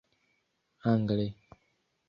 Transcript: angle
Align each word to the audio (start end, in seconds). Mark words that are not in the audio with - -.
angle 0.89 1.29